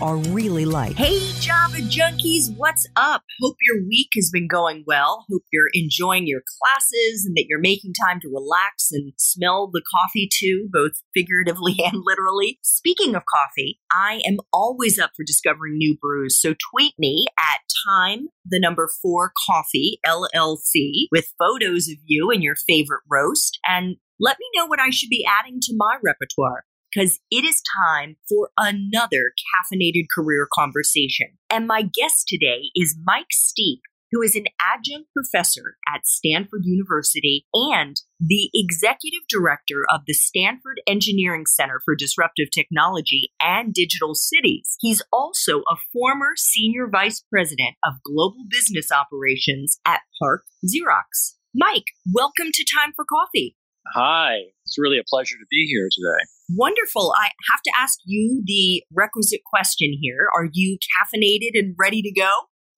[0.00, 0.96] are really like.
[0.96, 3.22] Hey, Java junkies, what's up?
[3.40, 5.26] Hope your week has been going well.
[5.30, 9.82] Hope you're enjoying your classes and that you're making time to relax and smell the
[9.92, 12.58] coffee too, both figuratively and literally.
[12.62, 17.60] Speaking of coffee, I am always up for discovering new brews, so tweet me at
[17.88, 23.58] time, the number four coffee, LLC, with photos of you and your favorite roast.
[23.66, 27.62] And let me know what I should be adding to my repertoire because it is
[27.84, 31.38] time for another caffeinated career conversation.
[31.50, 37.46] And my guest today is Mike Steep, who is an adjunct professor at Stanford University
[37.52, 44.76] and the executive director of the Stanford Engineering Center for Disruptive Technology and Digital Cities.
[44.80, 51.34] He's also a former senior vice president of global business operations at PARC Xerox.
[51.54, 53.56] Mike, welcome to Time for Coffee.
[53.94, 56.24] Hi, it's really a pleasure to be here today.
[56.50, 57.14] Wonderful.
[57.16, 60.28] I have to ask you the requisite question here.
[60.34, 62.30] Are you caffeinated and ready to go?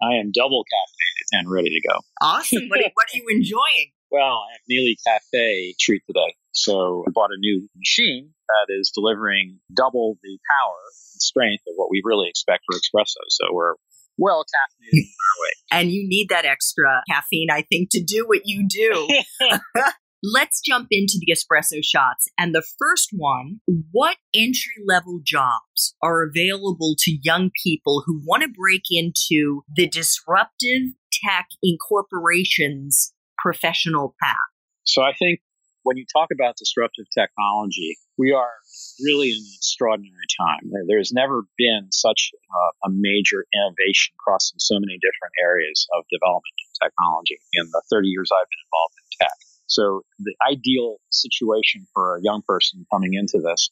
[0.03, 1.99] I am double caffeinated and ready to go.
[2.23, 2.69] Awesome.
[2.69, 3.93] what, are, what are you enjoying?
[4.11, 6.35] Well, I have Neely Cafe treat today.
[6.53, 10.79] So I bought a new machine that is delivering double the power
[11.15, 13.23] and strength of what we really expect for espresso.
[13.29, 13.75] So we're
[14.19, 15.81] well caffeinated in our way.
[15.81, 19.09] And you need that extra caffeine, I think, to do what you do.
[20.23, 22.29] Let's jump into the espresso shots.
[22.39, 23.61] And the first one
[23.93, 29.89] what entry level jobs are available to young people who want to break into the
[29.89, 30.93] disruptive
[31.25, 34.37] tech in corporations professional path?
[34.85, 35.41] So I think
[35.83, 38.53] when you talk about disruptive technology, we are
[39.01, 40.69] really in an extraordinary time.
[40.87, 46.57] There's never been such a, a major innovation crossing so many different areas of development
[46.61, 49.50] and technology in the 30 years I've been involved in tech.
[49.71, 53.71] So the ideal situation for a young person coming into this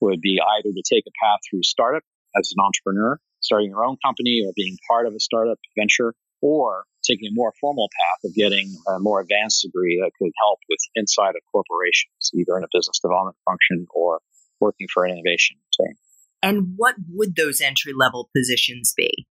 [0.00, 2.02] would be either to take a path through startup
[2.36, 6.84] as an entrepreneur, starting your own company or being part of a startup venture, or
[7.02, 10.78] taking a more formal path of getting a more advanced degree that could help with
[10.96, 14.20] inside of corporations, either in a business development function or
[14.60, 15.94] working for an innovation team.
[16.42, 19.26] And what would those entry level positions be?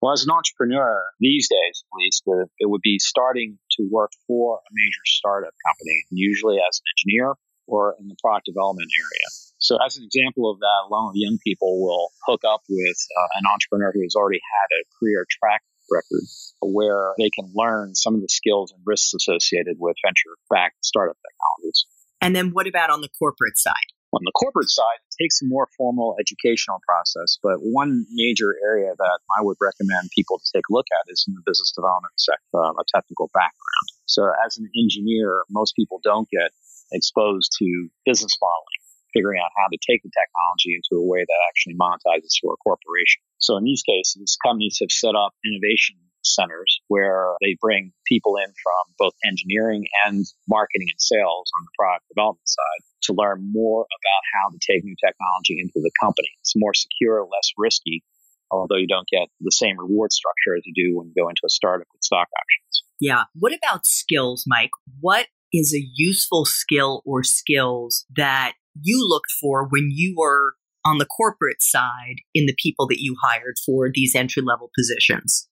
[0.00, 2.22] Well, as an entrepreneur these days, at least,
[2.58, 7.34] it would be starting to work for a major startup company, usually as an engineer
[7.66, 9.28] or in the product development area.
[9.58, 12.96] So, as an example of that, a lot of young people will hook up with
[13.18, 16.24] uh, an entrepreneur who has already had a career track record
[16.62, 21.16] where they can learn some of the skills and risks associated with venture backed startup
[21.20, 21.84] technologies.
[22.22, 23.92] And then, what about on the corporate side?
[24.12, 28.90] On the corporate side, it takes a more formal educational process, but one major area
[28.98, 32.18] that I would recommend people to take a look at is in the business development
[32.18, 33.86] sector, um, a technical background.
[34.06, 36.50] So as an engineer, most people don't get
[36.90, 38.82] exposed to business modeling,
[39.14, 42.58] figuring out how to take the technology into a way that actually monetizes for a
[42.58, 43.22] corporation.
[43.38, 48.50] So in these cases, companies have set up innovation centers where they bring people in
[48.62, 53.82] from both engineering and marketing and sales on the product development side to learn more
[53.82, 56.28] about how to take new technology into the company.
[56.40, 58.04] It's more secure, less risky,
[58.50, 61.42] although you don't get the same reward structure as you do when you go into
[61.44, 62.84] a startup with stock options.
[63.00, 63.24] Yeah.
[63.34, 64.70] What about skills, Mike?
[65.00, 70.54] What is a useful skill or skills that you looked for when you were
[70.84, 75.48] on the corporate side in the people that you hired for these entry level positions?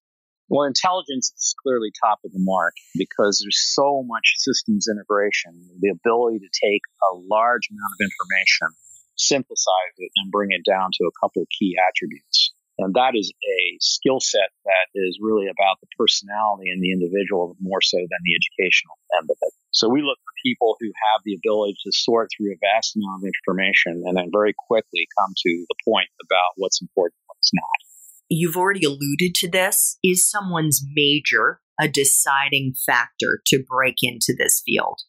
[0.49, 5.93] Well, intelligence is clearly top of the mark because there's so much systems integration, the
[5.93, 8.73] ability to take a large amount of information,
[9.17, 12.53] synthesize it, and bring it down to a couple of key attributes.
[12.79, 17.59] And that is a skill set that is really about the personality and the individual
[17.61, 19.53] more so than the educational end of it.
[19.75, 23.21] So we look for people who have the ability to sort through a vast amount
[23.21, 27.53] of information and then very quickly come to the point about what's important and what's
[27.53, 27.88] not.
[28.29, 29.99] You've already alluded to this.
[30.03, 35.01] Is someone's major a deciding factor to break into this field?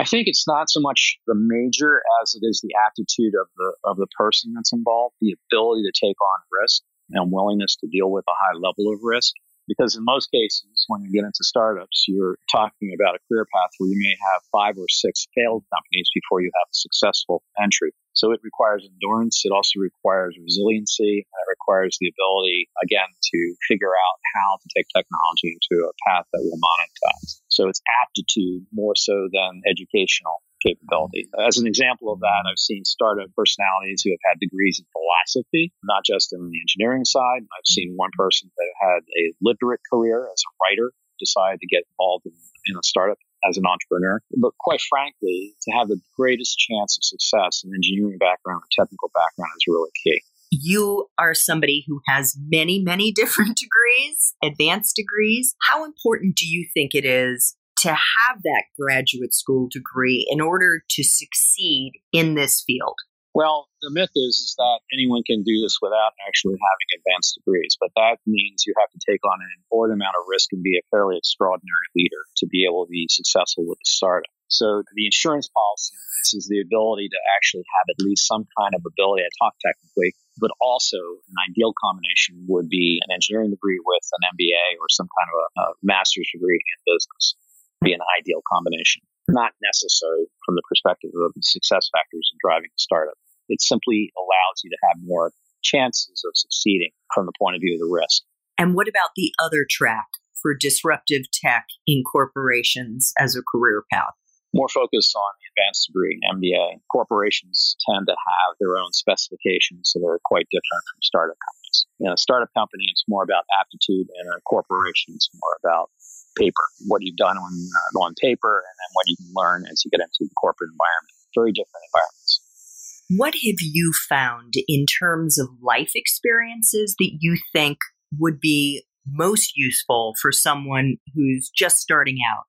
[0.00, 3.72] I think it's not so much the major as it is the attitude of the
[3.82, 8.10] of the person that's involved, the ability to take on risk and willingness to deal
[8.10, 9.32] with a high level of risk.
[9.66, 13.70] Because in most cases, when you get into startups, you're talking about a career path
[13.76, 17.92] where you may have five or six failed companies before you have a successful entry.
[18.18, 19.46] So it requires endurance.
[19.46, 21.22] It also requires resiliency.
[21.22, 23.38] It requires the ability, again, to
[23.70, 27.38] figure out how to take technology into a path that will monetize.
[27.46, 31.30] So it's aptitude more so than educational capability.
[31.38, 35.72] As an example of that, I've seen startup personalities who have had degrees in philosophy,
[35.84, 37.46] not just in the engineering side.
[37.46, 40.90] I've seen one person that had a literate career as a writer
[41.20, 42.34] decided to get involved in,
[42.66, 43.18] in a startup
[43.48, 44.20] as an entrepreneur.
[44.36, 49.10] But quite frankly, to have the greatest chance of success, an engineering background, a technical
[49.14, 50.22] background is really key.
[50.50, 55.54] You are somebody who has many, many different degrees, advanced degrees.
[55.68, 60.82] How important do you think it is to have that graduate school degree in order
[60.90, 62.96] to succeed in this field?
[63.34, 67.76] Well, the myth is, is that anyone can do this without actually having advanced degrees,
[67.78, 70.80] but that means you have to take on an inordinate amount of risk and be
[70.80, 74.32] a fairly extraordinary leader to be able to be successful with a startup.
[74.48, 75.92] So the insurance policy
[76.34, 80.16] is the ability to actually have at least some kind of ability to talk technically,
[80.40, 85.08] but also an ideal combination would be an engineering degree with an MBA or some
[85.08, 87.36] kind of a, a master's degree in business.
[87.84, 89.04] Be an ideal combination.
[89.28, 93.18] Not necessary from the perspective of the success factors driving a startup.
[93.48, 95.32] It simply allows you to have more
[95.62, 98.22] chances of succeeding from the point of view of the risk.
[98.58, 100.06] And what about the other track
[100.40, 104.14] for disruptive tech in corporations as a career path?
[104.54, 106.80] More focus on the advanced degree, MBA.
[106.90, 111.86] Corporations tend to have their own specifications, so they're quite different from startup companies.
[112.00, 115.90] In a startup company, it's more about aptitude, and a corporation, it's more about
[116.38, 119.84] paper, what you've done on, uh, on paper, and then what you can learn as
[119.84, 121.17] you get into the corporate environment.
[121.38, 123.04] Very different environments.
[123.16, 127.78] What have you found in terms of life experiences that you think
[128.18, 132.44] would be most useful for someone who's just starting out?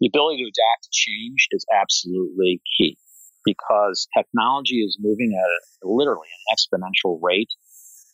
[0.00, 2.98] The ability to adapt to change is absolutely key
[3.44, 7.48] because technology is moving at a, literally an exponential rate.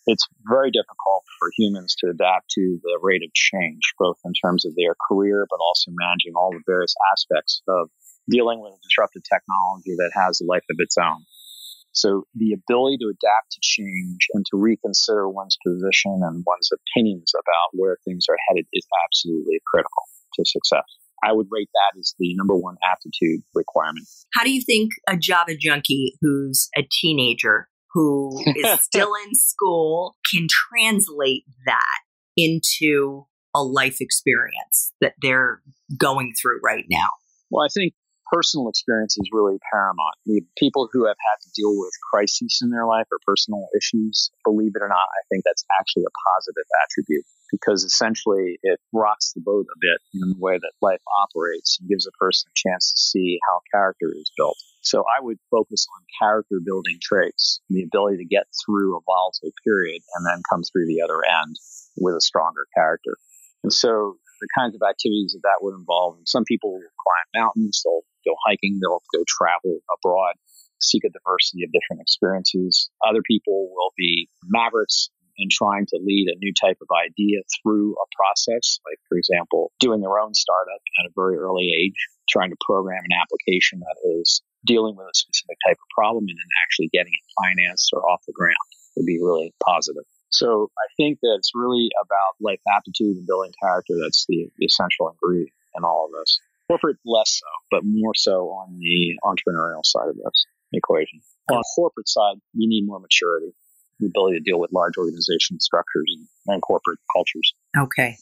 [0.07, 4.65] It's very difficult for humans to adapt to the rate of change, both in terms
[4.65, 7.91] of their career, but also managing all the various aspects of
[8.29, 11.25] dealing with a disruptive technology that has a life of its own.
[11.93, 17.33] So the ability to adapt to change and to reconsider one's position and one's opinions
[17.35, 20.85] about where things are headed is absolutely critical to success.
[21.25, 24.07] I would rate that as the number one aptitude requirement.
[24.35, 30.17] How do you think a Java junkie who's a teenager who is still in school
[30.31, 32.01] can translate that
[32.37, 35.63] into a life experience that they're
[35.99, 37.09] going through right now?
[37.51, 37.95] Well, I think
[38.31, 40.17] personal experience is really paramount.
[40.27, 44.31] The people who have had to deal with crises in their life or personal issues,
[44.45, 49.33] believe it or not, I think that's actually a positive attribute because essentially it rocks
[49.33, 52.57] the boat a bit in the way that life operates and gives a person a
[52.57, 54.57] chance to see how character is built.
[54.81, 59.53] So I would focus on character building traits, the ability to get through a volatile
[59.65, 61.57] period and then come through the other end
[61.97, 63.17] with a stronger character.
[63.63, 66.19] And so the kinds of activities that that would involve.
[66.25, 70.35] Some people will climb mountains, they'll go hiking, they'll go travel abroad,
[70.81, 72.91] seek a diversity of different experiences.
[73.07, 77.93] Other people will be mavericks in trying to lead a new type of idea through
[77.93, 82.51] a process, like, for example, doing their own startup at a very early age, trying
[82.51, 86.53] to program an application that is dealing with a specific type of problem and then
[86.65, 88.57] actually getting it financed or off the ground
[88.97, 90.05] would be really positive.
[90.31, 94.67] So I think that it's really about life aptitude and building character that's the, the
[94.67, 96.39] essential ingredient in all of this.
[96.69, 101.21] Corporate less so, but more so on the entrepreneurial side of this equation.
[101.51, 103.53] On the corporate side, you need more maturity,
[104.01, 107.55] the ability to deal with large organization structures and, and corporate cultures.
[107.79, 108.17] Okay,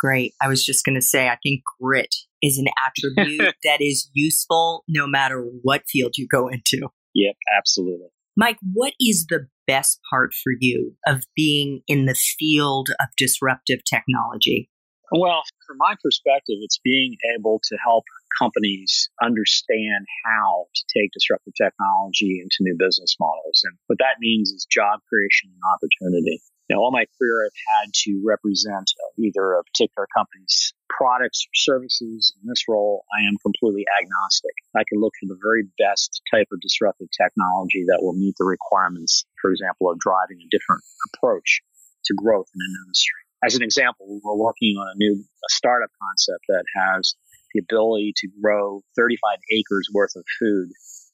[0.00, 0.34] great.
[0.42, 2.12] I was just going to say, I think grit
[2.42, 6.88] is an attribute that is useful no matter what field you go into.
[7.14, 8.08] Yep, absolutely.
[8.36, 13.80] Mike, what is the best part for you of being in the field of disruptive
[13.88, 14.68] technology?
[15.10, 18.04] Well, from my perspective, it's being able to help
[18.38, 23.62] companies understand how to take disruptive technology into new business models.
[23.64, 26.42] And what that means is job creation and opportunity.
[26.68, 32.34] Now, all my career, I've had to represent either a particular company's products or services.
[32.42, 34.52] In this role, I am completely agnostic.
[34.74, 38.44] I can look for the very best type of disruptive technology that will meet the
[38.44, 41.60] requirements, for example, of driving a different approach
[42.06, 43.20] to growth in an industry.
[43.44, 47.14] As an example, we're working on a new a startup concept that has
[47.52, 50.70] the ability to grow 35 acres worth of food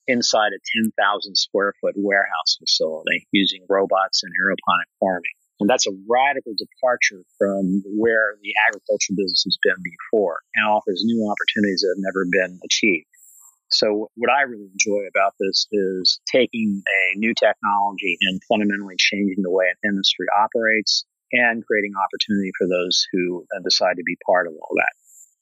[0.06, 5.36] inside a 10,000 square foot warehouse facility using robots and aeroponic farming.
[5.62, 11.06] And that's a radical departure from where the agriculture business has been before and offers
[11.06, 13.06] new opportunities that have never been achieved.
[13.70, 19.40] So what I really enjoy about this is taking a new technology and fundamentally changing
[19.40, 24.18] the way an industry operates and creating opportunity for those who uh, decide to be
[24.26, 24.92] part of all that.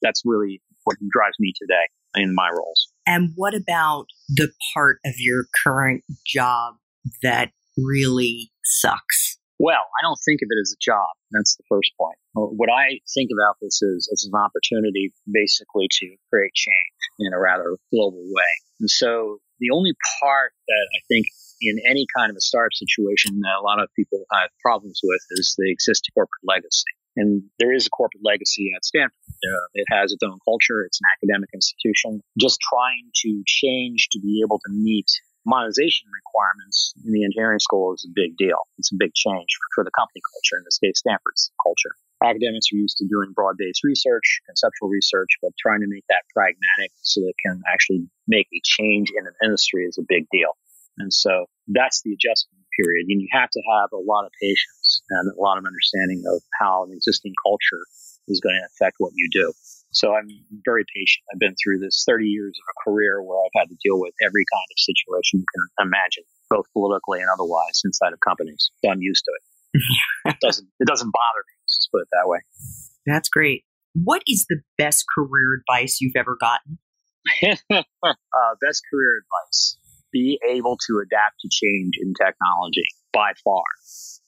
[0.03, 1.89] That's really what drives me today
[2.23, 2.89] in my roles.
[3.07, 6.75] And what about the part of your current job
[7.23, 9.30] that really sucks?
[9.61, 11.13] Well, I don't think of it as a job.
[11.37, 12.17] That's the first point.
[12.33, 17.39] What I think about this is as an opportunity basically to create change in a
[17.39, 18.53] rather global way.
[18.81, 21.27] And so the only part that I think
[21.61, 25.21] in any kind of a startup situation that a lot of people have problems with
[25.37, 26.97] is the existing corporate legacy.
[27.17, 29.13] And there is a corporate legacy at Stanford.
[29.29, 30.89] Uh, it has its own culture.
[30.89, 32.23] It's an academic institution.
[32.41, 35.11] Just trying to change to be able to meet
[35.47, 38.69] monetization requirements in the engineering school is a big deal.
[38.79, 41.97] It's a big change for, the company culture, in this case, Stanford's culture.
[42.21, 46.29] Academics are used to doing broad based research, conceptual research, but trying to make that
[46.37, 50.53] pragmatic so it can actually make a change in an industry is a big deal.
[50.99, 53.09] And so that's the adjustment period.
[53.09, 56.43] And you have to have a lot of patience and a lot of understanding of
[56.61, 57.89] how an existing culture
[58.29, 59.53] is going to affect what you do.
[59.93, 60.29] So I'm
[60.65, 61.25] very patient.
[61.33, 64.15] I've been through this 30 years of a career where I've had to deal with
[64.23, 68.71] every kind of situation you can imagine, both politically and otherwise inside of companies.
[68.85, 69.45] So I'm used to it.
[70.35, 71.55] it doesn't it doesn't bother me.
[71.67, 72.39] Let's put it that way.
[73.07, 73.65] That's great.
[73.95, 76.79] What is the best career advice you've ever gotten?
[77.73, 79.77] uh, best career advice:
[80.13, 83.63] be able to adapt to change in technology by far.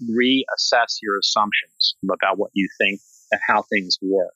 [0.02, 3.00] Reassess your assumptions about what you think
[3.31, 4.35] and how things work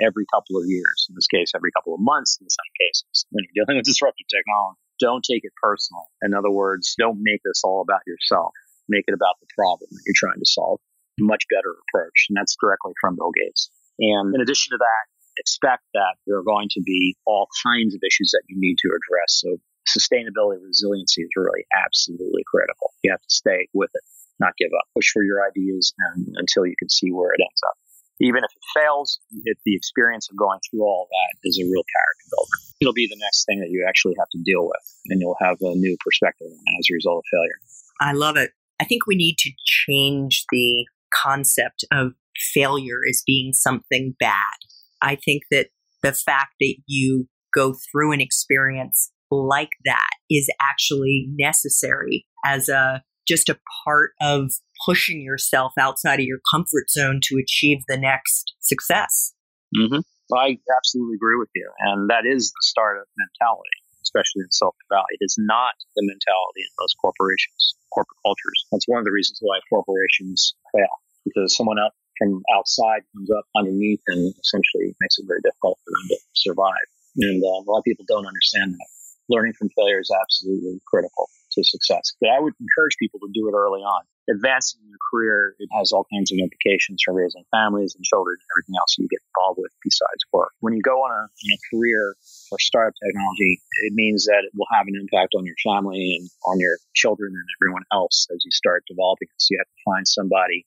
[0.00, 1.06] every couple of years.
[1.08, 4.26] In this case, every couple of months in some cases when you're dealing with disruptive
[4.30, 4.78] technology.
[4.98, 6.10] Don't take it personal.
[6.22, 8.52] In other words, don't make this all about yourself.
[8.88, 10.80] Make it about the problem that you're trying to solve.
[11.20, 12.26] Much better approach.
[12.28, 13.70] And that's directly from Bill Gates.
[13.98, 15.04] And in addition to that,
[15.38, 18.90] expect that there are going to be all kinds of issues that you need to
[18.90, 19.38] address.
[19.38, 22.90] So sustainability resiliency is really absolutely critical.
[23.02, 24.02] You have to stay with it,
[24.40, 24.86] not give up.
[24.94, 27.78] Push for your ideas and, until you can see where it ends up
[28.20, 31.84] even if it fails, it, the experience of going through all that is a real
[31.84, 32.58] character builder.
[32.80, 35.58] It'll be the next thing that you actually have to deal with, and you'll have
[35.60, 37.58] a new perspective as a result of failure.
[38.00, 38.52] I love it.
[38.80, 42.12] I think we need to change the concept of
[42.54, 44.56] failure as being something bad.
[45.02, 45.68] I think that
[46.02, 53.02] the fact that you go through an experience like that is actually necessary as a
[53.26, 54.52] just a part of
[54.84, 59.34] pushing yourself outside of your comfort zone to achieve the next success.
[59.76, 60.00] Mm-hmm.
[60.34, 61.70] I absolutely agree with you.
[61.80, 65.16] And that is the startup mentality, especially in Silicon Valley.
[65.16, 68.58] It is not the mentality in most corporations, corporate cultures.
[68.72, 70.92] That's one of the reasons why corporations fail,
[71.24, 75.90] because someone else from outside comes up underneath and essentially makes it very difficult for
[75.96, 76.86] them to survive.
[77.16, 78.88] And uh, a lot of people don't understand that.
[79.30, 82.12] Learning from failure is absolutely critical to success.
[82.20, 84.02] But I would encourage people to do it early on.
[84.28, 88.48] Advancing your career, it has all kinds of implications for raising families and children and
[88.52, 90.52] everything else you get involved with besides work.
[90.60, 92.14] When you go on a, a career
[92.48, 96.28] for startup technology, it means that it will have an impact on your family and
[96.46, 99.28] on your children and everyone else as you start developing.
[99.38, 100.66] So you have to find somebody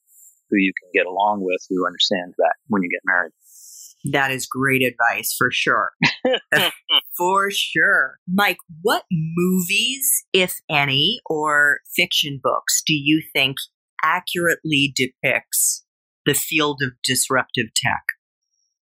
[0.50, 3.32] who you can get along with who understands that when you get married.
[4.12, 5.92] That is great advice for sure.
[7.18, 8.18] for sure.
[8.28, 13.58] Mike, what movies, if any, or fiction books do you think
[14.04, 15.86] accurately depicts
[16.26, 18.04] the field of disruptive tech?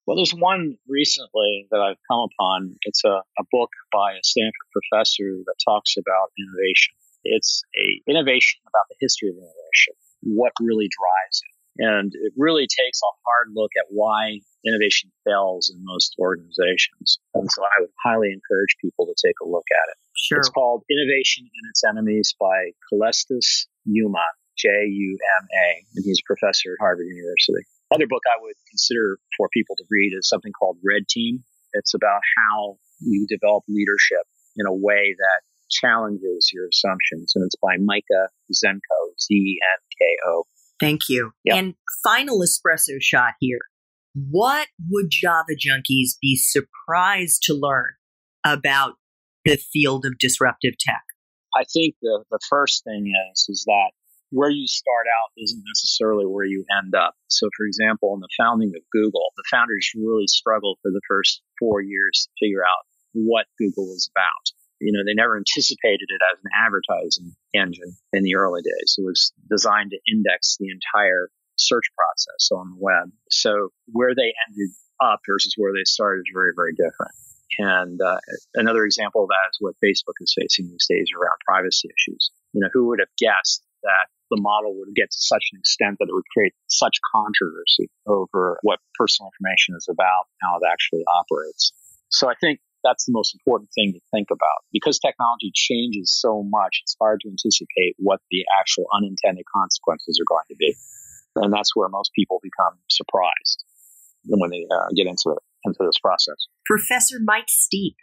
[0.06, 2.76] Well, there's one recently that I've come upon.
[2.82, 6.98] It's a, a book by a Stanford professor that talks about innovation.
[7.24, 11.59] It's a innovation about the history of innovation, what really drives it.
[11.80, 17.24] And it really takes a hard look at why innovation fails in most organizations.
[17.34, 19.98] And so I would highly encourage people to take a look at it.
[20.20, 20.40] Sure.
[20.40, 24.28] It's called Innovation and Its Enemies by Calestous Juma,
[24.60, 27.64] J-U-M-A, and he's a professor at Harvard University.
[27.96, 31.44] Other book I would consider for people to read is something called Red Team.
[31.72, 35.40] It's about how you develop leadership in a way that
[35.72, 37.32] challenges your assumptions.
[37.36, 40.44] And it's by Micah Zenko, Z-N-K-O.
[40.80, 41.32] Thank you.
[41.46, 41.58] Yep.
[41.58, 43.60] And final espresso shot here.
[44.14, 47.92] What would Java junkies be surprised to learn
[48.46, 48.96] about
[49.46, 51.04] the field of disruptive tech?
[51.56, 53.92] I think the, the first thing is is that
[54.32, 57.16] where you start out isn't necessarily where you end up.
[57.28, 61.42] So, for example, in the founding of Google, the founders really struggled for the first
[61.58, 64.59] four years to figure out what Google was about.
[64.80, 68.96] You know, they never anticipated it as an advertising engine in the early days.
[68.98, 73.12] It was designed to index the entire search process on the web.
[73.30, 74.72] So where they ended
[75.02, 77.12] up versus where they started is very, very different.
[77.58, 78.20] And uh,
[78.56, 82.32] another example of that is what Facebook is facing these days around privacy issues.
[82.54, 85.98] You know, who would have guessed that the model would get to such an extent
[86.00, 91.04] that it would create such controversy over what personal information is about, how it actually
[91.08, 91.74] operates.
[92.10, 94.64] So I think that's the most important thing to think about.
[94.72, 100.30] Because technology changes so much, it's hard to anticipate what the actual unintended consequences are
[100.30, 100.76] going to be.
[101.36, 103.64] And that's where most people become surprised
[104.26, 106.36] when they uh, get into, into this process.
[106.66, 107.96] Professor Mike Steep,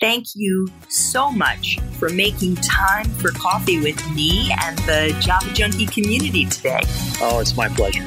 [0.00, 5.86] thank you so much for making time for coffee with me and the Java Junkie
[5.86, 6.80] community today.
[7.20, 8.06] Oh, it's my pleasure.